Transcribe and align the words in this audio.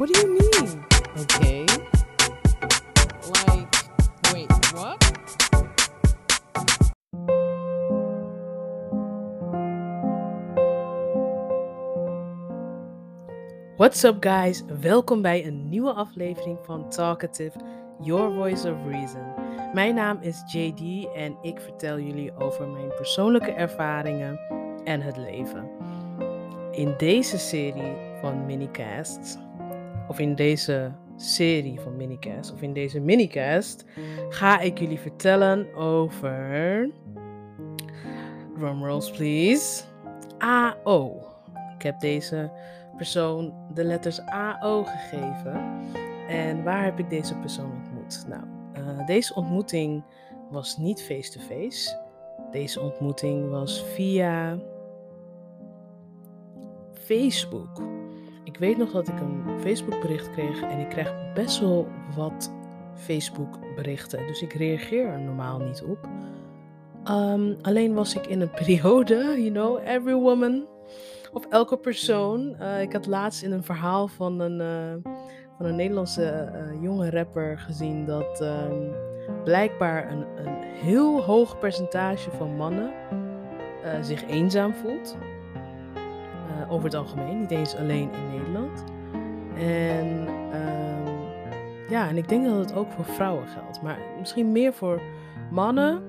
What 0.00 0.14
do 0.14 0.20
you 0.20 0.28
mean? 0.32 0.84
Okay. 1.18 1.66
Like, 3.46 3.68
wait, 4.32 4.48
what? 4.72 4.96
What's 13.76 14.04
up, 14.04 14.16
guys? 14.20 14.64
Welkom 14.80 15.22
bij 15.22 15.46
een 15.46 15.68
nieuwe 15.68 15.92
aflevering 15.92 16.58
van 16.62 16.88
Talkative, 16.88 17.58
Your 17.98 18.34
Voice 18.34 18.72
of 18.72 18.76
Reason. 18.86 19.34
Mijn 19.74 19.94
naam 19.94 20.18
is 20.20 20.42
JD 20.52 21.14
en 21.14 21.36
ik 21.42 21.60
vertel 21.60 21.98
jullie 21.98 22.36
over 22.36 22.68
mijn 22.68 22.88
persoonlijke 22.96 23.52
ervaringen 23.52 24.40
en 24.84 25.00
het 25.00 25.16
leven. 25.16 25.70
In 26.70 26.94
deze 26.96 27.38
serie 27.38 27.96
van 28.20 28.46
minicasts, 28.46 29.36
of 30.10 30.18
in 30.18 30.34
deze 30.34 30.92
serie 31.16 31.80
van 31.80 31.96
minicasts, 31.96 32.52
of 32.52 32.62
in 32.62 32.72
deze 32.72 33.00
minicast, 33.00 33.84
ga 34.28 34.60
ik 34.60 34.78
jullie 34.78 34.98
vertellen 34.98 35.74
over. 35.74 36.90
Drumrolls, 38.54 39.10
please. 39.10 39.82
AO. 40.38 41.22
Ik 41.74 41.82
heb 41.82 42.00
deze 42.00 42.50
persoon 42.96 43.54
de 43.74 43.84
letters 43.84 44.20
AO 44.20 44.84
gegeven. 44.84 45.80
En 46.28 46.62
waar 46.62 46.84
heb 46.84 46.98
ik 46.98 47.10
deze 47.10 47.34
persoon 47.34 47.72
ontmoet? 47.72 48.24
Nou, 48.28 48.42
uh, 48.74 49.06
deze 49.06 49.34
ontmoeting 49.34 50.04
was 50.50 50.76
niet 50.76 51.02
face-to-face. 51.02 51.98
Deze 52.50 52.80
ontmoeting 52.80 53.50
was 53.50 53.84
via 53.84 54.58
Facebook. 56.92 57.99
Ik 58.52 58.58
weet 58.58 58.76
nog 58.76 58.90
dat 58.90 59.08
ik 59.08 59.20
een 59.20 59.60
Facebook 59.60 60.00
bericht 60.00 60.30
kreeg 60.30 60.62
en 60.62 60.78
ik 60.78 60.88
krijg 60.88 61.32
best 61.34 61.60
wel 61.60 61.88
wat 62.16 62.52
Facebook 62.94 63.58
berichten. 63.76 64.26
Dus 64.26 64.42
ik 64.42 64.52
reageer 64.52 65.06
er 65.06 65.20
normaal 65.20 65.58
niet 65.58 65.82
op. 65.82 66.08
Um, 67.08 67.56
alleen 67.62 67.94
was 67.94 68.14
ik 68.14 68.26
in 68.26 68.40
een 68.40 68.50
periode, 68.64 69.14
you 69.14 69.50
know, 69.50 69.78
every 69.86 70.14
woman 70.14 70.66
of 71.32 71.46
elke 71.46 71.76
persoon. 71.76 72.56
Uh, 72.60 72.80
ik 72.80 72.92
had 72.92 73.06
laatst 73.06 73.42
in 73.42 73.52
een 73.52 73.64
verhaal 73.64 74.08
van 74.08 74.40
een, 74.40 74.60
uh, 74.60 75.12
van 75.56 75.66
een 75.66 75.76
Nederlandse 75.76 76.52
uh, 76.54 76.82
jonge 76.82 77.10
rapper 77.10 77.58
gezien 77.58 78.06
dat 78.06 78.40
um, 78.40 78.92
blijkbaar 79.44 80.10
een, 80.10 80.24
een 80.36 80.62
heel 80.62 81.22
hoog 81.22 81.58
percentage 81.58 82.30
van 82.30 82.56
mannen 82.56 82.92
zich 84.00 84.26
eenzaam 84.26 84.74
voelt. 84.74 85.16
Over 86.68 86.84
het 86.84 86.94
algemeen, 86.94 87.40
niet 87.40 87.50
eens 87.50 87.76
alleen 87.76 88.10
in 88.12 88.38
Nederland. 88.38 88.84
En 89.56 90.28
um, 90.54 91.18
ja, 91.88 92.08
en 92.08 92.16
ik 92.16 92.28
denk 92.28 92.44
dat 92.44 92.58
het 92.58 92.74
ook 92.74 92.90
voor 92.90 93.04
vrouwen 93.04 93.46
geldt. 93.48 93.82
Maar 93.82 93.98
misschien 94.18 94.52
meer 94.52 94.72
voor 94.72 95.00
mannen, 95.50 96.02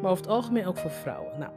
maar 0.00 0.10
over 0.10 0.24
het 0.24 0.32
algemeen 0.32 0.66
ook 0.66 0.76
voor 0.76 0.90
vrouwen. 0.90 1.38
Nou, 1.38 1.52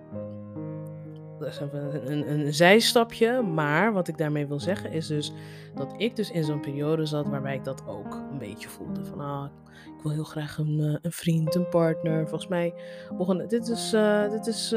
dat 1.39 1.47
is 1.47 1.59
een, 1.59 2.31
een, 2.31 2.53
zijstapje. 2.53 3.41
Maar 3.41 3.93
wat 3.93 4.07
ik 4.07 4.17
daarmee 4.17 4.45
wil 4.45 4.59
zeggen 4.59 4.91
is 4.91 5.07
dus 5.07 5.33
dat 5.75 5.93
ik 5.97 6.15
dus 6.15 6.31
in 6.31 6.43
zo'n 6.43 6.59
periode 6.59 7.05
zat 7.05 7.27
waarbij 7.27 7.55
ik 7.55 7.63
dat 7.63 7.83
ook 7.87 8.13
een 8.31 8.37
beetje 8.37 8.69
voelde. 8.69 9.05
Van 9.05 9.19
ah, 9.19 9.45
ik 9.97 10.03
wil 10.03 10.11
heel 10.11 10.23
graag 10.23 10.57
een, 10.57 10.79
uh, 10.79 10.95
een 11.01 11.11
vriend, 11.11 11.55
een 11.55 11.69
partner. 11.69 12.27
Volgens 12.27 12.49
mij 12.49 12.73
begon 13.17 13.47
dit 13.47 13.67
is, 13.67 13.93
uh, 13.93 14.29
dit 14.29 14.47
is 14.47 14.75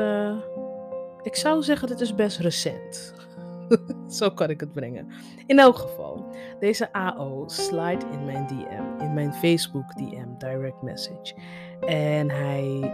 ik 1.23 1.37
zou 1.37 1.63
zeggen 1.63 1.89
dit 1.89 2.01
is 2.01 2.15
best 2.15 2.39
recent. 2.39 3.15
Zo 4.09 4.31
kan 4.31 4.51
ik 4.51 4.61
het 4.61 4.73
brengen. 4.73 5.09
In 5.47 5.59
elk 5.59 5.77
geval, 5.77 6.27
deze 6.61 6.93
AO 6.93 7.45
slide 7.47 8.07
in 8.13 8.25
mijn 8.25 8.47
DM, 8.47 9.03
in 9.05 9.15
mijn 9.15 9.33
Facebook 9.33 9.97
DM, 9.97 10.27
direct 10.39 10.83
message. 10.83 11.35
En 11.87 12.31
hij, 12.31 12.93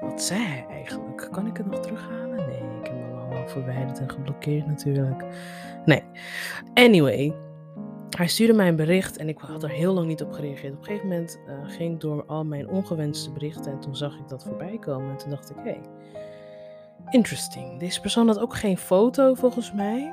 wat 0.00 0.22
zei 0.22 0.40
hij 0.40 0.66
eigenlijk? 0.70 1.28
Kan 1.30 1.46
ik 1.46 1.56
het 1.56 1.66
nog 1.66 1.80
terughalen? 1.80 2.36
Nee, 2.36 2.80
ik 2.80 2.86
heb 2.86 2.96
hem 2.96 3.18
allemaal 3.18 3.48
verwijderd 3.48 3.98
en 3.98 4.10
geblokkeerd 4.10 4.66
natuurlijk. 4.66 5.24
Nee. 5.84 6.02
Anyway, 6.74 7.34
hij 8.16 8.28
stuurde 8.28 8.52
mij 8.52 8.68
een 8.68 8.76
bericht 8.76 9.16
en 9.16 9.28
ik 9.28 9.38
had 9.38 9.62
er 9.62 9.70
heel 9.70 9.94
lang 9.94 10.06
niet 10.06 10.22
op 10.22 10.32
gereageerd. 10.32 10.72
Op 10.72 10.78
een 10.78 10.84
gegeven 10.84 11.08
moment 11.08 11.40
uh, 11.46 11.54
ging 11.64 11.94
ik 11.94 12.00
door 12.00 12.24
al 12.26 12.44
mijn 12.44 12.68
ongewenste 12.68 13.30
berichten 13.30 13.72
en 13.72 13.80
toen 13.80 13.96
zag 13.96 14.18
ik 14.18 14.28
dat 14.28 14.44
voorbij 14.44 14.78
komen. 14.78 15.10
En 15.10 15.16
toen 15.16 15.30
dacht 15.30 15.50
ik, 15.50 15.56
hé, 15.56 15.62
hey, 15.62 15.80
interesting. 17.10 17.78
Deze 17.78 18.00
persoon 18.00 18.26
had 18.26 18.38
ook 18.38 18.54
geen 18.54 18.78
foto 18.78 19.34
volgens 19.34 19.72
mij. 19.72 20.12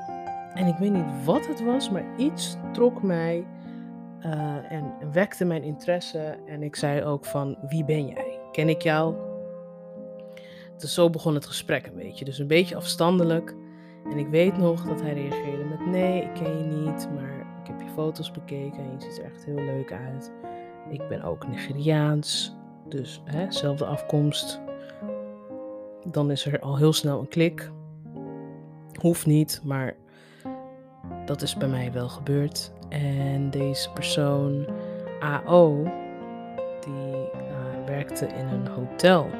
En 0.54 0.66
ik 0.66 0.76
weet 0.76 0.92
niet 0.92 1.24
wat 1.24 1.46
het 1.46 1.64
was, 1.64 1.90
maar 1.90 2.04
iets 2.16 2.56
trok 2.72 3.02
mij 3.02 3.46
uh, 4.24 4.72
en 4.72 4.92
wekte 5.12 5.44
mijn 5.44 5.62
interesse. 5.62 6.38
En 6.46 6.62
ik 6.62 6.76
zei 6.76 7.04
ook 7.04 7.24
van, 7.24 7.56
wie 7.68 7.84
ben 7.84 8.06
jij? 8.06 8.38
Ken 8.52 8.68
ik 8.68 8.82
jou? 8.82 9.14
Dus 10.78 10.94
zo 10.94 11.10
begon 11.10 11.34
het 11.34 11.46
gesprek 11.46 11.86
een 11.86 11.96
beetje. 11.96 12.24
Dus 12.24 12.38
een 12.38 12.46
beetje 12.46 12.76
afstandelijk. 12.76 13.54
En 14.10 14.18
ik 14.18 14.28
weet 14.28 14.56
nog 14.56 14.84
dat 14.84 15.00
hij 15.00 15.14
reageerde 15.14 15.64
met: 15.64 15.86
Nee, 15.86 16.22
ik 16.22 16.34
ken 16.34 16.58
je 16.58 16.64
niet, 16.64 17.08
maar 17.14 17.46
ik 17.62 17.66
heb 17.66 17.80
je 17.80 17.94
foto's 17.94 18.30
bekeken 18.30 18.78
en 18.78 18.92
je 18.98 19.00
ziet 19.00 19.18
er 19.18 19.24
echt 19.24 19.44
heel 19.44 19.64
leuk 19.64 19.92
uit. 19.92 20.32
Ik 20.90 21.08
ben 21.08 21.22
ook 21.22 21.48
Nigeriaans, 21.48 22.56
dus 22.88 23.22
hè, 23.24 23.52
zelfde 23.52 23.84
afkomst. 23.84 24.60
Dan 26.10 26.30
is 26.30 26.46
er 26.46 26.60
al 26.60 26.76
heel 26.76 26.92
snel 26.92 27.20
een 27.20 27.28
klik. 27.28 27.70
Hoeft 29.00 29.26
niet, 29.26 29.60
maar 29.64 29.96
dat 31.24 31.42
is 31.42 31.56
bij 31.56 31.68
mij 31.68 31.92
wel 31.92 32.08
gebeurd. 32.08 32.72
En 32.88 33.50
deze 33.50 33.90
persoon, 33.90 34.66
AO, 35.20 35.82
die 36.80 37.14
uh, 37.14 37.86
werkte 37.86 38.26
in 38.26 38.46
een 38.46 38.66
hotel 38.66 39.30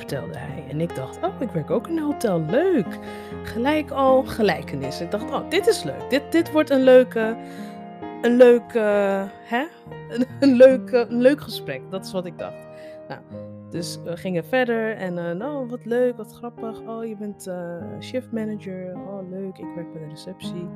vertelde 0.00 0.38
hij. 0.38 0.64
En 0.68 0.80
ik 0.80 0.94
dacht, 0.94 1.22
oh, 1.22 1.40
ik 1.40 1.50
werk 1.50 1.70
ook 1.70 1.88
in 1.88 1.96
een 1.96 2.02
hotel. 2.02 2.40
Leuk. 2.40 2.98
Gelijk 3.42 3.90
al 3.90 4.22
gelijkenis. 4.22 5.00
Ik 5.00 5.10
dacht, 5.10 5.30
oh, 5.30 5.50
dit 5.50 5.66
is 5.66 5.82
leuk. 5.82 6.10
Dit, 6.10 6.22
dit 6.32 6.52
wordt 6.52 6.70
een 6.70 6.82
leuke, 6.82 7.36
een 8.22 8.36
leuk, 8.36 8.72
hè? 9.44 9.66
Een, 10.10 10.26
een, 10.40 10.54
leuk, 10.54 10.90
een 10.90 11.20
leuk 11.20 11.40
gesprek. 11.40 11.80
Dat 11.90 12.04
is 12.04 12.12
wat 12.12 12.26
ik 12.26 12.38
dacht. 12.38 12.66
Nou, 13.08 13.20
dus 13.70 13.98
we 14.04 14.16
gingen 14.16 14.44
verder 14.44 14.96
en 14.96 15.16
uh, 15.16 15.30
nou, 15.30 15.66
wat 15.68 15.84
leuk, 15.84 16.16
wat 16.16 16.32
grappig. 16.32 16.80
Oh, 16.80 17.04
je 17.04 17.16
bent 17.16 17.46
uh, 17.48 17.82
shift 18.00 18.32
manager. 18.32 18.94
Oh, 18.94 19.30
leuk. 19.30 19.58
Ik 19.58 19.74
werk 19.74 19.92
bij 19.92 20.02
de 20.02 20.08
receptie. 20.08 20.68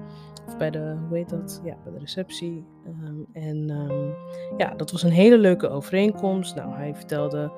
Of 0.46 0.56
bij 0.56 0.70
de, 0.70 0.96
hoe 1.08 1.16
heet 1.16 1.28
dat? 1.28 1.60
Ja, 1.64 1.76
bij 1.84 1.92
de 1.92 1.98
receptie. 1.98 2.66
Um, 2.86 3.26
en 3.32 3.70
um, 3.70 4.14
ja, 4.56 4.74
dat 4.76 4.90
was 4.90 5.02
een 5.02 5.10
hele 5.10 5.38
leuke 5.38 5.68
overeenkomst. 5.68 6.54
Nou, 6.54 6.74
hij 6.74 6.94
vertelde 6.94 7.52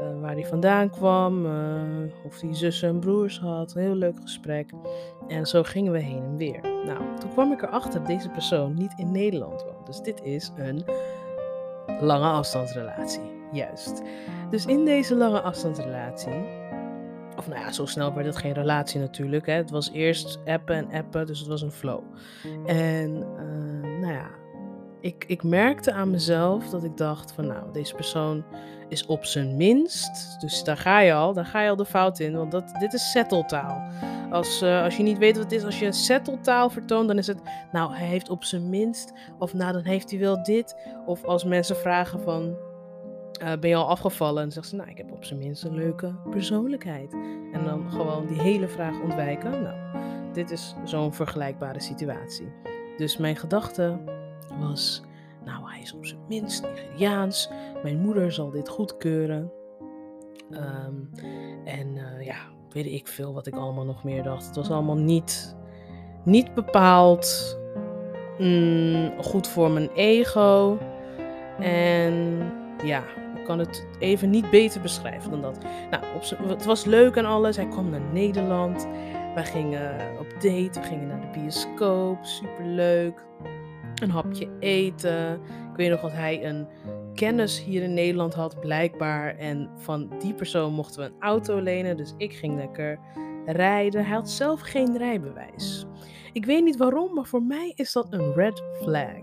uh, 0.00 0.20
waar 0.20 0.32
hij 0.32 0.46
vandaan 0.46 0.90
kwam, 0.90 1.46
of 2.24 2.40
hij 2.40 2.54
zussen 2.54 2.88
en 2.88 3.00
broers 3.00 3.40
had. 3.40 3.74
Een 3.74 3.82
heel 3.82 3.94
leuk 3.94 4.20
gesprek. 4.20 4.70
En 5.28 5.46
zo 5.46 5.62
gingen 5.62 5.92
we 5.92 5.98
heen 5.98 6.22
en 6.22 6.36
weer. 6.36 6.60
Nou, 6.62 7.18
toen 7.18 7.30
kwam 7.30 7.52
ik 7.52 7.62
erachter 7.62 7.98
dat 7.98 8.06
deze 8.06 8.28
persoon 8.28 8.74
niet 8.74 8.92
in 8.96 9.12
Nederland 9.12 9.62
woont. 9.62 9.86
Dus 9.86 10.00
dit 10.00 10.22
is 10.22 10.52
een 10.56 10.84
lange 12.00 12.28
afstandsrelatie. 12.28 13.39
Juist. 13.52 14.02
Dus 14.50 14.66
in 14.66 14.84
deze 14.84 15.14
lange 15.14 15.40
afstandsrelatie. 15.40 16.58
Of 17.36 17.48
nou 17.48 17.60
ja, 17.60 17.72
zo 17.72 17.86
snel 17.86 18.14
werd 18.14 18.26
het 18.26 18.36
geen 18.36 18.52
relatie 18.52 19.00
natuurlijk. 19.00 19.46
Hè. 19.46 19.52
Het 19.52 19.70
was 19.70 19.90
eerst 19.92 20.38
appen 20.44 20.76
en 20.76 20.98
appen, 20.98 21.26
dus 21.26 21.38
het 21.38 21.48
was 21.48 21.62
een 21.62 21.72
flow. 21.72 22.02
En 22.66 23.10
uh, 23.10 24.00
nou 24.00 24.12
ja, 24.12 24.26
ik, 25.00 25.24
ik 25.26 25.42
merkte 25.42 25.92
aan 25.92 26.10
mezelf 26.10 26.68
dat 26.68 26.84
ik 26.84 26.96
dacht 26.96 27.32
van 27.32 27.46
nou, 27.46 27.72
deze 27.72 27.94
persoon 27.94 28.44
is 28.88 29.06
op 29.06 29.24
zijn 29.24 29.56
minst, 29.56 30.40
dus 30.40 30.64
daar 30.64 30.76
ga 30.76 31.00
je 31.00 31.12
al, 31.12 31.32
daar 31.32 31.46
ga 31.46 31.60
je 31.60 31.70
al 31.70 31.76
de 31.76 31.84
fout 31.84 32.18
in, 32.18 32.36
want 32.36 32.50
dat, 32.50 32.74
dit 32.78 32.92
is 32.92 33.10
setteltaal. 33.10 33.82
Als, 34.30 34.62
uh, 34.62 34.82
als 34.82 34.96
je 34.96 35.02
niet 35.02 35.18
weet 35.18 35.34
wat 35.34 35.44
het 35.44 35.52
is, 35.52 35.64
als 35.64 35.78
je 35.78 35.92
setteltaal 35.92 36.70
vertoont, 36.70 37.08
dan 37.08 37.18
is 37.18 37.26
het, 37.26 37.38
nou, 37.72 37.94
hij 37.94 38.06
heeft 38.06 38.28
op 38.28 38.44
zijn 38.44 38.68
minst, 38.68 39.12
of 39.38 39.54
nou, 39.54 39.72
dan 39.72 39.84
heeft 39.84 40.10
hij 40.10 40.20
wel 40.20 40.42
dit. 40.42 40.76
Of 41.06 41.24
als 41.24 41.44
mensen 41.44 41.76
vragen 41.76 42.20
van, 42.20 42.56
uh, 43.42 43.52
ben 43.60 43.70
je 43.70 43.76
al 43.76 43.88
afgevallen? 43.88 44.42
En 44.42 44.52
zeggen 44.52 44.70
ze, 44.70 44.76
nou, 44.76 44.90
ik 44.90 44.96
heb 44.96 45.12
op 45.12 45.24
zijn 45.24 45.38
minst 45.38 45.64
een 45.64 45.74
leuke 45.74 46.14
persoonlijkheid. 46.30 47.12
En 47.52 47.64
dan 47.64 47.90
gewoon 47.90 48.26
die 48.26 48.40
hele 48.40 48.68
vraag 48.68 49.00
ontwijken. 49.00 49.62
Nou, 49.62 49.76
dit 50.32 50.50
is 50.50 50.74
zo'n 50.84 51.14
vergelijkbare 51.14 51.80
situatie. 51.80 52.52
Dus 52.96 53.16
mijn 53.16 53.36
gedachte 53.36 53.98
was, 54.58 55.02
nou, 55.44 55.70
hij 55.70 55.80
is 55.80 55.92
op 55.92 56.06
zijn 56.06 56.20
minst 56.28 56.62
Nigeriaans. 56.62 57.50
Mijn 57.82 57.98
moeder 57.98 58.32
zal 58.32 58.50
dit 58.50 58.68
goedkeuren. 58.68 59.52
Um, 60.50 61.10
en 61.64 61.96
uh, 61.96 62.24
ja, 62.26 62.36
weet 62.70 62.86
ik 62.86 63.08
veel 63.08 63.34
wat 63.34 63.46
ik 63.46 63.54
allemaal 63.54 63.84
nog 63.84 64.04
meer 64.04 64.22
dacht. 64.22 64.46
Het 64.46 64.56
was 64.56 64.70
allemaal 64.70 64.96
niet, 64.96 65.56
niet 66.24 66.54
bepaald 66.54 67.58
mm, 68.38 69.12
goed 69.22 69.48
voor 69.48 69.70
mijn 69.70 69.90
ego. 69.94 70.78
En 71.58 72.38
ja, 72.84 73.02
ik 73.36 73.44
kan 73.44 73.58
het 73.58 73.86
even 73.98 74.30
niet 74.30 74.50
beter 74.50 74.80
beschrijven 74.80 75.30
dan 75.30 75.40
dat. 75.40 75.58
Nou, 75.90 76.04
op 76.14 76.48
het 76.48 76.64
was 76.64 76.84
leuk 76.84 77.16
en 77.16 77.24
alles. 77.24 77.56
Hij 77.56 77.68
kwam 77.68 77.90
naar 77.90 78.12
Nederland. 78.12 78.88
Wij 79.34 79.44
gingen 79.44 80.18
op 80.18 80.30
date, 80.32 80.80
we 80.80 80.82
gingen 80.82 81.06
naar 81.06 81.20
de 81.20 81.40
bioscoop, 81.40 82.18
superleuk. 82.24 83.24
Een 84.02 84.10
hapje 84.10 84.48
eten. 84.58 85.34
Ik 85.70 85.76
weet 85.76 85.90
nog 85.90 86.00
dat 86.00 86.12
hij 86.12 86.44
een 86.44 86.66
kennis 87.14 87.64
hier 87.64 87.82
in 87.82 87.94
Nederland 87.94 88.34
had, 88.34 88.60
blijkbaar. 88.60 89.36
En 89.36 89.70
van 89.76 90.10
die 90.18 90.34
persoon 90.34 90.72
mochten 90.72 91.00
we 91.00 91.06
een 91.06 91.20
auto 91.20 91.60
lenen. 91.60 91.96
Dus 91.96 92.14
ik 92.16 92.32
ging 92.32 92.56
lekker 92.56 92.98
rijden. 93.46 94.04
Hij 94.04 94.14
had 94.14 94.30
zelf 94.30 94.60
geen 94.60 94.98
rijbewijs. 94.98 95.86
Ik 96.32 96.44
weet 96.44 96.64
niet 96.64 96.76
waarom, 96.76 97.14
maar 97.14 97.26
voor 97.26 97.42
mij 97.42 97.72
is 97.74 97.92
dat 97.92 98.06
een 98.10 98.32
red 98.32 98.62
flag. 98.82 99.22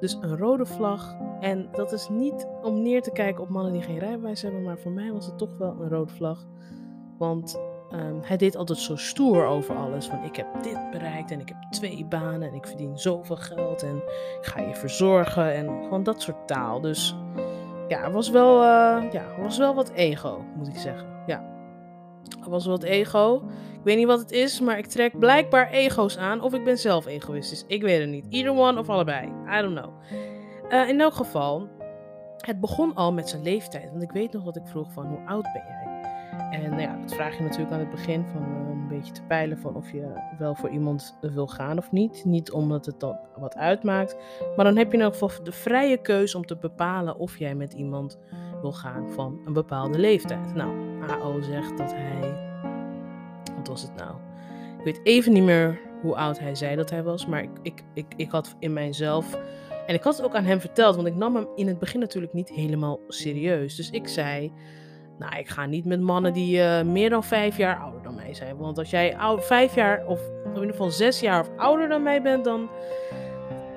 Dus 0.00 0.18
een 0.20 0.36
rode 0.36 0.66
vlag. 0.66 1.16
En 1.40 1.68
dat 1.72 1.92
is 1.92 2.08
niet 2.08 2.46
om 2.62 2.82
neer 2.82 3.02
te 3.02 3.10
kijken 3.10 3.42
op 3.42 3.48
mannen 3.48 3.72
die 3.72 3.82
geen 3.82 3.98
rijbewijs 3.98 4.42
hebben, 4.42 4.62
maar 4.62 4.78
voor 4.78 4.92
mij 4.92 5.12
was 5.12 5.26
het 5.26 5.38
toch 5.38 5.56
wel 5.58 5.76
een 5.80 5.88
rode 5.88 6.12
vlag. 6.12 6.46
Want 7.18 7.60
ehm, 7.90 8.16
hij 8.20 8.36
deed 8.36 8.56
altijd 8.56 8.78
zo 8.78 8.96
stoer 8.96 9.46
over 9.46 9.76
alles. 9.76 10.06
Van 10.06 10.24
ik 10.24 10.36
heb 10.36 10.62
dit 10.62 10.90
bereikt 10.90 11.30
en 11.30 11.40
ik 11.40 11.48
heb 11.48 11.58
twee 11.70 12.04
banen 12.04 12.48
en 12.48 12.54
ik 12.54 12.66
verdien 12.66 12.98
zoveel 12.98 13.36
geld 13.36 13.82
en 13.82 13.96
ik 14.40 14.46
ga 14.46 14.60
je 14.60 14.74
verzorgen 14.74 15.54
en 15.54 15.82
gewoon 15.82 16.02
dat 16.02 16.22
soort 16.22 16.46
taal. 16.46 16.80
Dus 16.80 17.16
ja, 17.88 18.10
was 18.10 18.30
wel, 18.30 18.62
uh, 18.62 19.12
ja, 19.12 19.24
was 19.40 19.58
wel 19.58 19.74
wat 19.74 19.90
ego, 19.90 20.44
moet 20.56 20.68
ik 20.68 20.76
zeggen. 20.76 21.06
Ja, 21.26 21.55
er 22.44 22.50
was 22.50 22.66
wat 22.66 22.82
ego. 22.82 23.42
Ik 23.72 23.92
weet 23.92 23.96
niet 23.96 24.06
wat 24.06 24.20
het 24.20 24.32
is, 24.32 24.60
maar 24.60 24.78
ik 24.78 24.86
trek 24.86 25.18
blijkbaar 25.18 25.70
ego's 25.70 26.16
aan. 26.16 26.40
Of 26.40 26.54
ik 26.54 26.64
ben 26.64 26.78
zelf 26.78 27.06
egoïstisch. 27.06 27.64
Ik 27.66 27.82
weet 27.82 28.00
het 28.00 28.08
niet. 28.08 28.26
Either 28.30 28.52
one 28.52 28.78
of 28.78 28.88
allebei. 28.88 29.26
I 29.26 29.60
don't 29.60 29.78
know. 29.78 29.92
Uh, 30.70 30.88
in 30.88 31.00
elk 31.00 31.14
geval, 31.14 31.68
het 32.36 32.60
begon 32.60 32.94
al 32.94 33.12
met 33.12 33.28
zijn 33.28 33.42
leeftijd. 33.42 33.90
Want 33.90 34.02
ik 34.02 34.10
weet 34.10 34.32
nog 34.32 34.44
wat 34.44 34.56
ik 34.56 34.66
vroeg 34.66 34.92
van 34.92 35.06
hoe 35.06 35.26
oud 35.26 35.42
ben 35.42 35.62
jij? 35.68 35.86
En 36.50 36.70
nou 36.70 36.82
ja, 36.82 36.96
dat 37.00 37.14
vraag 37.14 37.36
je 37.36 37.42
natuurlijk 37.42 37.72
aan 37.72 37.78
het 37.78 37.90
begin 37.90 38.24
van 38.32 38.42
uh, 38.42 38.68
een 38.70 38.88
beetje 38.88 39.12
te 39.12 39.22
peilen 39.22 39.58
van 39.58 39.76
of 39.76 39.92
je 39.92 40.12
wel 40.38 40.54
voor 40.54 40.70
iemand 40.70 41.18
wil 41.20 41.46
gaan 41.46 41.78
of 41.78 41.92
niet. 41.92 42.24
Niet 42.24 42.50
omdat 42.50 42.86
het 42.86 43.00
dan 43.00 43.18
wat 43.36 43.56
uitmaakt. 43.56 44.16
Maar 44.56 44.64
dan 44.64 44.76
heb 44.76 44.90
je 44.90 44.96
in 44.96 45.02
elk 45.02 45.12
geval 45.12 45.44
de 45.44 45.52
vrije 45.52 45.96
keuze 45.96 46.36
om 46.36 46.46
te 46.46 46.56
bepalen 46.56 47.18
of 47.18 47.38
jij 47.38 47.54
met 47.54 47.72
iemand 47.72 48.18
gaan 48.72 49.10
van 49.10 49.40
een 49.44 49.52
bepaalde 49.52 49.98
leeftijd. 49.98 50.54
Nou, 50.54 50.70
AO 51.08 51.40
zegt 51.40 51.76
dat 51.76 51.92
hij. 51.94 52.34
Wat 53.56 53.68
was 53.68 53.82
het 53.82 53.94
nou? 53.94 54.14
Ik 54.78 54.84
weet 54.84 55.00
even 55.02 55.32
niet 55.32 55.42
meer 55.42 55.80
hoe 56.00 56.16
oud 56.16 56.38
hij 56.38 56.54
zei 56.54 56.76
dat 56.76 56.90
hij 56.90 57.02
was. 57.02 57.26
Maar 57.26 57.42
ik, 57.42 57.50
ik, 57.62 57.82
ik, 57.94 58.06
ik 58.16 58.30
had 58.30 58.54
in 58.58 58.72
mijzelf. 58.72 59.38
En 59.86 59.94
ik 59.94 60.02
had 60.02 60.16
het 60.16 60.26
ook 60.26 60.34
aan 60.34 60.44
hem 60.44 60.60
verteld, 60.60 60.96
want 60.96 61.08
ik 61.08 61.14
nam 61.14 61.34
hem 61.34 61.48
in 61.54 61.66
het 61.66 61.78
begin 61.78 62.00
natuurlijk 62.00 62.32
niet 62.32 62.48
helemaal 62.48 63.00
serieus. 63.08 63.76
Dus 63.76 63.90
ik 63.90 64.08
zei. 64.08 64.52
Nou, 65.18 65.38
ik 65.38 65.48
ga 65.48 65.66
niet 65.66 65.84
met 65.84 66.00
mannen 66.00 66.32
die 66.32 66.58
uh, 66.58 66.82
meer 66.82 67.10
dan 67.10 67.24
vijf 67.24 67.56
jaar 67.56 67.80
ouder 67.80 68.02
dan 68.02 68.14
mij 68.14 68.34
zijn. 68.34 68.56
Want 68.56 68.78
als 68.78 68.90
jij 68.90 69.16
vijf 69.38 69.74
jaar, 69.74 70.06
of 70.06 70.20
in 70.44 70.54
ieder 70.54 70.70
geval 70.70 70.90
zes 70.90 71.20
jaar 71.20 71.40
of 71.40 71.50
ouder 71.56 71.88
dan 71.88 72.02
mij 72.02 72.22
bent, 72.22 72.44
dan. 72.44 72.68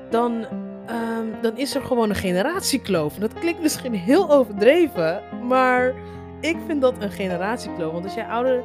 Dan 0.10 0.46
um, 0.92 1.42
dan 1.42 1.58
is 1.58 1.76
er 1.76 1.82
gewoon 1.82 2.10
een 2.10 2.16
generatiekloof. 2.16 3.16
En 3.16 3.22
dat 3.22 3.34
klinkt 3.34 3.62
misschien 3.62 3.94
heel 3.94 4.32
overdreven, 4.32 5.22
maar 5.48 5.94
ik 6.40 6.58
vind 6.66 6.82
dat 6.82 7.04
een 7.04 7.12
generatiekloof. 7.12 7.92
Want 7.92 8.04
als 8.04 8.14
jij, 8.14 8.28
ouder, 8.28 8.64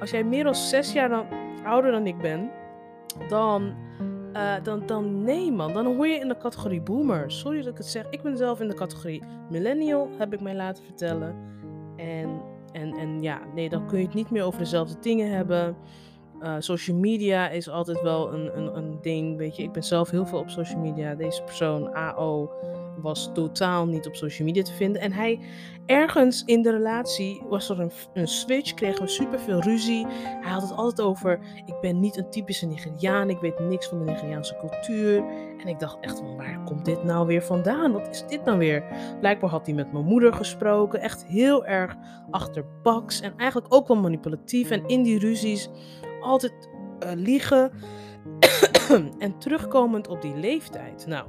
als 0.00 0.10
jij 0.10 0.24
meer 0.24 0.44
dan 0.44 0.54
zes 0.54 0.92
jaar 0.92 1.08
dan, 1.08 1.26
ouder 1.64 1.92
dan 1.92 2.06
ik 2.06 2.18
ben, 2.18 2.50
dan, 3.28 3.74
uh, 4.32 4.54
dan, 4.62 4.82
dan 4.86 5.22
nee 5.22 5.52
man, 5.52 5.72
dan 5.72 5.86
hoor 5.86 6.06
je 6.06 6.18
in 6.18 6.28
de 6.28 6.36
categorie 6.36 6.80
boomer. 6.80 7.30
Sorry 7.30 7.58
dat 7.58 7.72
ik 7.72 7.76
het 7.76 7.86
zeg, 7.86 8.04
ik 8.10 8.22
ben 8.22 8.36
zelf 8.36 8.60
in 8.60 8.68
de 8.68 8.74
categorie 8.74 9.22
millennial, 9.50 10.08
heb 10.18 10.32
ik 10.32 10.40
mij 10.40 10.54
laten 10.54 10.84
vertellen. 10.84 11.36
En, 11.96 12.40
en, 12.72 12.92
en 12.92 13.22
ja, 13.22 13.40
nee, 13.54 13.68
dan 13.68 13.86
kun 13.86 13.98
je 13.98 14.04
het 14.04 14.14
niet 14.14 14.30
meer 14.30 14.44
over 14.44 14.58
dezelfde 14.58 14.96
dingen 15.00 15.30
hebben. 15.30 15.76
Uh, 16.42 16.54
social 16.58 16.96
media 16.96 17.48
is 17.48 17.68
altijd 17.68 18.00
wel 18.00 18.32
een, 18.32 18.56
een, 18.56 18.76
een 18.76 18.98
ding. 19.00 19.36
Weet 19.36 19.56
je, 19.56 19.62
ik 19.62 19.72
ben 19.72 19.82
zelf 19.82 20.10
heel 20.10 20.26
veel 20.26 20.38
op 20.38 20.50
social 20.50 20.80
media. 20.80 21.14
Deze 21.14 21.42
persoon, 21.42 21.94
AO, 21.94 22.50
was 22.96 23.30
totaal 23.34 23.86
niet 23.86 24.06
op 24.06 24.16
social 24.16 24.46
media 24.48 24.62
te 24.62 24.72
vinden. 24.72 25.02
En 25.02 25.12
hij, 25.12 25.40
ergens 25.86 26.42
in 26.44 26.62
de 26.62 26.70
relatie, 26.70 27.42
was 27.48 27.68
er 27.68 27.80
een, 27.80 27.90
een 28.14 28.28
switch, 28.28 28.74
kregen 28.74 29.02
we 29.02 29.08
superveel 29.08 29.60
ruzie. 29.60 30.06
Hij 30.40 30.52
had 30.52 30.62
het 30.62 30.76
altijd 30.76 31.08
over: 31.08 31.38
ik 31.66 31.80
ben 31.80 32.00
niet 32.00 32.16
een 32.16 32.30
typische 32.30 32.66
Nigeriaan, 32.66 33.30
ik 33.30 33.38
weet 33.38 33.58
niks 33.58 33.88
van 33.88 33.98
de 33.98 34.04
Nigeriaanse 34.04 34.56
cultuur. 34.56 35.24
En 35.58 35.68
ik 35.68 35.78
dacht 35.78 35.98
echt: 36.00 36.22
waar 36.36 36.62
komt 36.64 36.84
dit 36.84 37.04
nou 37.04 37.26
weer 37.26 37.42
vandaan? 37.42 37.92
Wat 37.92 38.08
is 38.08 38.26
dit 38.26 38.44
nou 38.44 38.58
weer? 38.58 38.84
Blijkbaar 39.20 39.50
had 39.50 39.66
hij 39.66 39.74
met 39.74 39.92
mijn 39.92 40.04
moeder 40.04 40.32
gesproken, 40.32 41.00
echt 41.00 41.24
heel 41.26 41.66
erg 41.66 41.96
achterbaks 42.30 43.20
en 43.20 43.32
eigenlijk 43.36 43.74
ook 43.74 43.88
wel 43.88 43.96
manipulatief. 43.96 44.70
En 44.70 44.86
in 44.86 45.02
die 45.02 45.18
ruzies 45.18 45.70
altijd 46.22 46.68
uh, 47.00 47.12
liegen. 47.14 47.72
en 49.18 49.38
terugkomend 49.38 50.08
op 50.08 50.22
die 50.22 50.36
leeftijd. 50.36 51.06
Nou, 51.06 51.26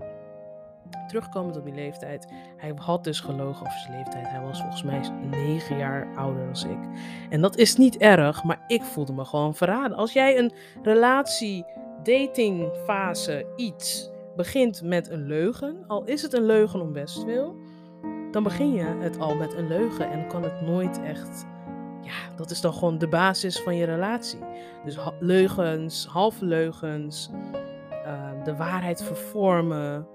terugkomend 1.07 1.57
op 1.57 1.65
die 1.65 1.73
leeftijd. 1.73 2.27
Hij 2.57 2.73
had 2.75 3.03
dus 3.03 3.19
gelogen 3.19 3.65
over 3.65 3.79
zijn 3.79 3.97
leeftijd. 3.97 4.29
Hij 4.29 4.41
was 4.41 4.59
volgens 4.59 4.83
mij 4.83 5.01
negen 5.29 5.77
jaar 5.77 6.07
ouder 6.15 6.53
dan 6.53 6.71
ik. 6.71 6.99
En 7.29 7.41
dat 7.41 7.57
is 7.57 7.75
niet 7.75 7.97
erg, 7.97 8.43
maar 8.43 8.63
ik 8.67 8.83
voelde 8.83 9.13
me 9.13 9.25
gewoon 9.25 9.55
verraden. 9.55 9.97
Als 9.97 10.13
jij 10.13 10.37
een 10.37 10.51
relatie, 10.83 11.65
datingfase, 12.03 13.45
iets 13.55 14.11
begint 14.35 14.81
met 14.81 15.09
een 15.09 15.25
leugen, 15.25 15.83
al 15.87 16.03
is 16.03 16.21
het 16.21 16.33
een 16.33 16.45
leugen 16.45 16.81
om 16.81 16.93
best 16.93 17.23
veel, 17.23 17.55
dan 18.31 18.43
begin 18.43 18.73
je 18.73 18.83
het 18.83 19.19
al 19.19 19.35
met 19.35 19.53
een 19.53 19.67
leugen 19.67 20.11
en 20.11 20.27
kan 20.27 20.43
het 20.43 20.61
nooit 20.61 21.01
echt 21.01 21.45
ja, 22.03 22.35
dat 22.35 22.51
is 22.51 22.61
dan 22.61 22.73
gewoon 22.73 22.97
de 22.97 23.07
basis 23.07 23.59
van 23.59 23.75
je 23.75 23.85
relatie. 23.85 24.39
Dus 24.85 24.97
leugens, 25.19 26.05
halve 26.05 26.45
leugens, 26.45 27.29
uh, 28.05 28.43
de 28.43 28.55
waarheid 28.55 29.03
vervormen. 29.03 30.07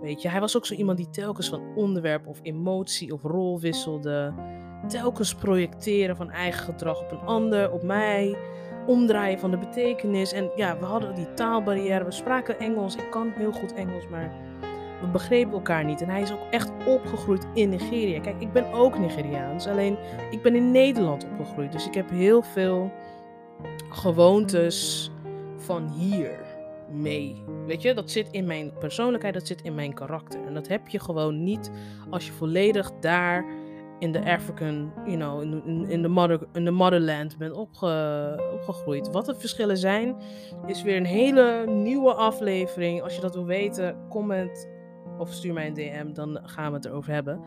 Weet 0.00 0.22
je, 0.22 0.28
hij 0.28 0.40
was 0.40 0.56
ook 0.56 0.66
zo 0.66 0.74
iemand 0.74 0.96
die 0.96 1.10
telkens 1.10 1.48
van 1.48 1.62
onderwerp 1.74 2.26
of 2.26 2.38
emotie 2.42 3.12
of 3.12 3.22
rol 3.22 3.60
wisselde. 3.60 4.34
Telkens 4.88 5.34
projecteren 5.34 6.16
van 6.16 6.30
eigen 6.30 6.64
gedrag 6.64 7.00
op 7.00 7.12
een 7.12 7.26
ander, 7.26 7.72
op 7.72 7.82
mij. 7.82 8.36
Omdraaien 8.86 9.38
van 9.38 9.50
de 9.50 9.58
betekenis. 9.58 10.32
En 10.32 10.50
ja, 10.56 10.78
we 10.78 10.84
hadden 10.84 11.14
die 11.14 11.34
taalbarrière. 11.34 12.04
We 12.04 12.10
spraken 12.10 12.58
Engels. 12.58 12.96
Ik 12.96 13.10
kan 13.10 13.32
heel 13.36 13.52
goed 13.52 13.74
Engels, 13.74 14.08
maar 14.08 14.32
we 15.02 15.08
begrepen 15.08 15.52
elkaar 15.52 15.84
niet. 15.84 16.00
En 16.00 16.08
hij 16.08 16.22
is 16.22 16.32
ook 16.32 16.50
echt 16.50 16.72
opgegroeid 16.86 17.46
in 17.54 17.68
Nigeria. 17.68 18.20
Kijk, 18.20 18.40
ik 18.40 18.52
ben 18.52 18.72
ook 18.72 18.98
Nigeriaans. 18.98 19.66
Alleen 19.66 19.96
ik 20.30 20.42
ben 20.42 20.54
in 20.54 20.70
Nederland 20.70 21.24
opgegroeid. 21.24 21.72
Dus 21.72 21.86
ik 21.86 21.94
heb 21.94 22.10
heel 22.10 22.42
veel 22.42 22.92
gewoontes 23.90 25.10
van 25.56 25.88
hier 25.88 26.38
mee. 26.90 27.42
Weet 27.66 27.82
je, 27.82 27.94
dat 27.94 28.10
zit 28.10 28.28
in 28.30 28.46
mijn 28.46 28.72
persoonlijkheid, 28.78 29.34
dat 29.34 29.46
zit 29.46 29.62
in 29.62 29.74
mijn 29.74 29.94
karakter. 29.94 30.46
En 30.46 30.54
dat 30.54 30.68
heb 30.68 30.88
je 30.88 31.00
gewoon 31.00 31.44
niet 31.44 31.70
als 32.10 32.26
je 32.26 32.32
volledig 32.32 32.90
daar 33.00 33.44
in 33.98 34.12
de 34.12 34.24
African, 34.24 34.92
you 35.04 35.16
know, 35.16 35.42
in, 35.42 35.88
in, 35.88 36.02
de, 36.02 36.08
mother, 36.08 36.40
in 36.52 36.64
de 36.64 36.70
motherland 36.70 37.38
bent 37.38 37.52
opge, 37.52 38.50
opgegroeid. 38.52 39.10
Wat 39.10 39.26
de 39.26 39.34
verschillen 39.34 39.76
zijn, 39.76 40.16
is 40.66 40.82
weer 40.82 40.96
een 40.96 41.04
hele 41.04 41.66
nieuwe 41.66 42.14
aflevering. 42.14 43.02
Als 43.02 43.14
je 43.14 43.20
dat 43.20 43.34
wil 43.34 43.44
weten, 43.44 43.96
comment 44.08 44.68
of 45.22 45.32
stuur 45.32 45.52
mij 45.52 45.66
een 45.66 45.74
DM, 45.74 46.12
dan 46.12 46.38
gaan 46.42 46.70
we 46.70 46.76
het 46.76 46.84
erover 46.84 47.12
hebben. 47.12 47.40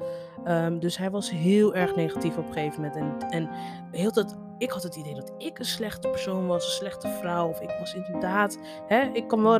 Um, 0.47 0.79
dus 0.79 0.97
hij 0.97 1.11
was 1.11 1.31
heel 1.31 1.75
erg 1.75 1.95
negatief 1.95 2.37
op 2.37 2.47
een 2.47 2.53
gegeven 2.53 2.81
moment. 2.81 2.95
En, 2.95 3.29
en 3.29 3.49
heel 3.91 4.11
dat, 4.11 4.37
ik 4.57 4.71
had 4.71 4.83
het 4.83 4.95
idee 4.95 5.13
dat 5.13 5.33
ik 5.37 5.59
een 5.59 5.65
slechte 5.65 6.09
persoon 6.09 6.47
was, 6.47 6.65
een 6.65 6.71
slechte 6.71 7.07
vrouw. 7.07 7.49
Of 7.49 7.61
ik 7.61 7.75
was 7.79 7.93
inderdaad, 7.93 8.59
hè, 8.87 9.01
ik 9.13 9.27
kan 9.27 9.41
wel 9.41 9.57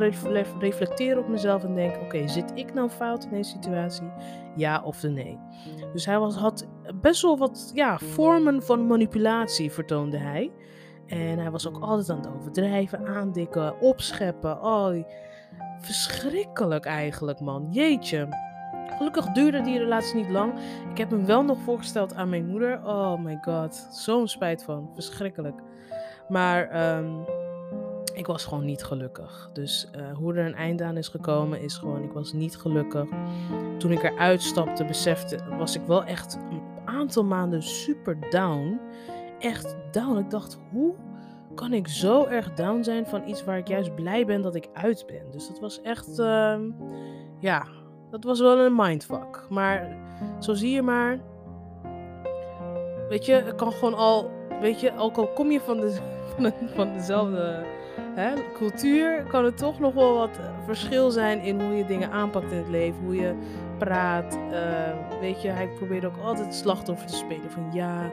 reflecteren 0.58 1.18
op 1.18 1.28
mezelf 1.28 1.64
en 1.64 1.74
denken: 1.74 2.02
oké, 2.02 2.28
zit 2.28 2.52
ik 2.54 2.74
nou 2.74 2.88
fout 2.88 3.24
in 3.24 3.30
deze 3.30 3.50
situatie? 3.50 4.10
Ja 4.56 4.82
of 4.84 5.02
nee? 5.02 5.38
Dus 5.92 6.06
hij 6.06 6.18
was, 6.18 6.36
had 6.36 6.66
best 6.94 7.22
wel 7.22 7.38
wat 7.38 7.70
ja, 7.74 7.98
vormen 7.98 8.62
van 8.62 8.86
manipulatie, 8.86 9.72
vertoonde 9.72 10.18
hij. 10.18 10.52
En 11.06 11.38
hij 11.38 11.50
was 11.50 11.68
ook 11.68 11.80
altijd 11.80 12.10
aan 12.10 12.16
het 12.16 12.28
overdrijven, 12.36 13.06
aandikken, 13.06 13.80
opscheppen. 13.80 14.62
Oh, 14.62 15.04
Verschrikkelijk 15.78 16.84
eigenlijk, 16.84 17.40
man. 17.40 17.68
Jeetje. 17.70 18.28
Gelukkig 18.96 19.26
duurde 19.26 19.60
die 19.60 19.78
relatie 19.78 20.14
niet 20.14 20.30
lang. 20.30 20.52
Ik 20.90 20.98
heb 20.98 21.10
hem 21.10 21.26
wel 21.26 21.44
nog 21.44 21.58
voorgesteld 21.58 22.14
aan 22.14 22.28
mijn 22.28 22.46
moeder. 22.46 22.84
Oh 22.84 23.18
my 23.18 23.38
god. 23.42 23.88
Zo'n 23.90 24.28
spijt 24.28 24.64
van. 24.64 24.90
Verschrikkelijk. 24.94 25.60
Maar 26.28 26.96
um, 26.98 27.24
ik 28.14 28.26
was 28.26 28.44
gewoon 28.44 28.64
niet 28.64 28.84
gelukkig. 28.84 29.50
Dus 29.52 29.90
uh, 29.96 30.16
hoe 30.16 30.34
er 30.34 30.46
een 30.46 30.54
eind 30.54 30.82
aan 30.82 30.96
is 30.96 31.08
gekomen, 31.08 31.60
is 31.60 31.76
gewoon: 31.76 32.02
ik 32.02 32.12
was 32.12 32.32
niet 32.32 32.56
gelukkig. 32.56 33.08
Toen 33.78 33.92
ik 33.92 34.02
eruit 34.02 34.42
stapte, 34.42 34.84
besefte, 34.84 35.38
was 35.58 35.76
ik 35.76 35.82
wel 35.86 36.04
echt 36.04 36.38
een 36.50 36.62
aantal 36.84 37.24
maanden 37.24 37.62
super 37.62 38.30
down. 38.30 38.80
Echt 39.38 39.76
down. 39.90 40.18
Ik 40.18 40.30
dacht: 40.30 40.58
hoe 40.70 40.94
kan 41.56 41.72
ik 41.72 41.88
zo 41.88 42.24
erg 42.24 42.54
down 42.54 42.82
zijn 42.82 43.06
van 43.06 43.28
iets 43.28 43.44
waar 43.44 43.58
ik 43.58 43.68
juist 43.68 43.94
blij 43.94 44.26
ben 44.26 44.42
dat 44.42 44.54
ik 44.54 44.68
uit 44.72 45.04
ben. 45.06 45.30
Dus 45.30 45.48
dat 45.48 45.58
was 45.58 45.80
echt, 45.82 46.18
uh, 46.18 46.58
ja, 47.40 47.66
dat 48.10 48.24
was 48.24 48.40
wel 48.40 48.58
een 48.58 48.74
mindfuck. 48.76 49.46
Maar 49.48 49.96
zo 50.40 50.54
zie 50.54 50.70
je 50.70 50.82
maar, 50.82 51.20
weet 53.08 53.26
je, 53.26 53.32
het 53.32 53.54
kan 53.54 53.72
gewoon 53.72 53.94
al, 53.94 54.30
weet 54.60 54.80
je, 54.80 54.96
ook 54.96 55.16
al 55.16 55.28
kom 55.28 55.50
je 55.50 55.60
van, 55.60 55.80
de, 55.80 55.98
van 56.76 56.92
dezelfde 56.92 57.64
cultuur, 58.54 59.22
kan 59.28 59.44
er 59.44 59.54
toch 59.54 59.78
nog 59.78 59.94
wel 59.94 60.14
wat 60.14 60.38
verschil 60.64 61.10
zijn 61.10 61.40
in 61.40 61.60
hoe 61.60 61.74
je 61.74 61.84
dingen 61.84 62.10
aanpakt 62.10 62.50
in 62.50 62.56
het 62.58 62.68
leven. 62.68 63.04
Hoe 63.04 63.16
je 63.16 63.34
praat. 63.78 64.38
Uh, 64.50 65.20
weet 65.20 65.42
je, 65.42 65.48
hij 65.48 65.68
probeerde 65.68 66.06
ook 66.06 66.18
altijd 66.22 66.54
slachtoffer 66.54 67.06
te 67.06 67.16
spelen. 67.16 67.50
Van 67.50 67.70
ja. 67.72 68.12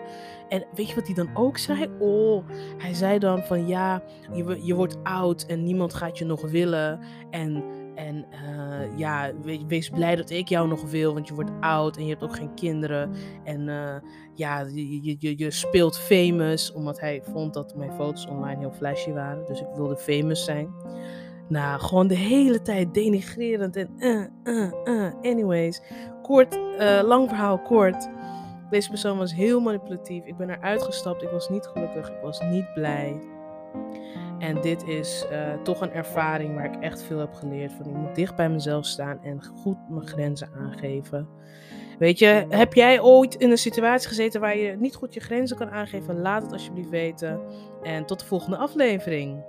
En 0.49 0.65
weet 0.75 0.89
je 0.89 0.95
wat 0.95 1.05
hij 1.05 1.15
dan 1.15 1.29
ook 1.33 1.57
zei? 1.57 1.89
Oh, 1.99 2.43
hij 2.77 2.93
zei 2.93 3.19
dan 3.19 3.43
van 3.43 3.67
ja, 3.67 4.03
je, 4.33 4.59
je 4.65 4.75
wordt 4.75 4.97
oud 5.03 5.43
en 5.43 5.63
niemand 5.63 5.93
gaat 5.93 6.17
je 6.17 6.25
nog 6.25 6.41
willen. 6.41 6.99
En, 7.29 7.63
en 7.95 8.25
uh, 8.31 8.97
ja, 8.97 9.31
wees 9.67 9.89
blij 9.89 10.15
dat 10.15 10.29
ik 10.29 10.47
jou 10.47 10.67
nog 10.67 10.91
wil, 10.91 11.13
want 11.13 11.27
je 11.27 11.33
wordt 11.33 11.51
oud 11.59 11.97
en 11.97 12.03
je 12.03 12.09
hebt 12.09 12.23
ook 12.23 12.35
geen 12.35 12.53
kinderen. 12.53 13.11
En 13.43 13.67
uh, 13.67 13.95
ja, 14.33 14.59
je, 14.59 15.17
je, 15.19 15.37
je 15.37 15.51
speelt 15.51 15.97
famous, 15.97 16.73
omdat 16.73 16.99
hij 16.99 17.21
vond 17.23 17.53
dat 17.53 17.75
mijn 17.75 17.91
foto's 17.91 18.27
online 18.27 18.59
heel 18.59 18.71
flashy 18.71 19.11
waren. 19.11 19.45
Dus 19.45 19.61
ik 19.61 19.67
wilde 19.75 19.97
famous 19.97 20.43
zijn. 20.43 20.73
Nou, 21.47 21.79
gewoon 21.79 22.07
de 22.07 22.15
hele 22.15 22.61
tijd 22.61 22.93
denigrerend 22.93 23.75
en 23.75 23.89
uh, 23.97 24.25
uh, 24.43 24.71
uh. 24.83 25.13
Anyways, 25.21 25.81
kort, 26.21 26.59
lang 27.03 27.29
verhaal 27.29 27.61
kort. 27.61 28.09
Deze 28.69 28.89
persoon 28.89 29.17
was 29.17 29.33
heel 29.33 29.59
manipulatief. 29.59 30.25
Ik 30.25 30.37
ben 30.37 30.49
eruit 30.49 30.83
gestapt. 30.83 31.21
Ik 31.21 31.29
was 31.29 31.49
niet 31.49 31.65
gelukkig. 31.65 32.09
Ik 32.09 32.21
was 32.21 32.41
niet 32.41 32.73
blij. 32.73 33.21
En 34.43 34.61
dit 34.61 34.87
is 34.87 35.25
uh, 35.31 35.53
toch 35.61 35.81
een 35.81 35.91
ervaring 35.91 36.55
waar 36.55 36.65
ik 36.65 36.75
echt 36.79 37.03
veel 37.03 37.19
heb 37.19 37.33
geleerd. 37.33 37.71
Van 37.71 37.85
ik 37.85 37.93
moet 37.93 38.15
dicht 38.15 38.35
bij 38.35 38.49
mezelf 38.49 38.85
staan 38.85 39.23
en 39.23 39.43
goed 39.43 39.77
mijn 39.89 40.07
grenzen 40.07 40.49
aangeven. 40.57 41.27
Weet 41.99 42.19
je, 42.19 42.45
heb 42.49 42.73
jij 42.73 43.01
ooit 43.01 43.35
in 43.35 43.51
een 43.51 43.57
situatie 43.57 44.07
gezeten 44.07 44.41
waar 44.41 44.57
je 44.57 44.75
niet 44.75 44.95
goed 44.95 45.13
je 45.13 45.19
grenzen 45.19 45.57
kan 45.57 45.69
aangeven? 45.69 46.21
Laat 46.21 46.41
het 46.43 46.51
alsjeblieft 46.51 46.89
weten. 46.89 47.41
En 47.83 48.05
tot 48.05 48.19
de 48.19 48.25
volgende 48.25 48.57
aflevering. 48.57 49.43